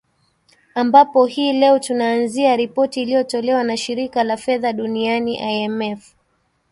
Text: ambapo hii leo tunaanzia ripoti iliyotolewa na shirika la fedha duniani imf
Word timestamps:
ambapo 0.75 1.25
hii 1.25 1.53
leo 1.53 1.79
tunaanzia 1.79 2.55
ripoti 2.55 3.01
iliyotolewa 3.01 3.63
na 3.63 3.77
shirika 3.77 4.23
la 4.23 4.37
fedha 4.37 4.73
duniani 4.73 5.63
imf 5.65 6.13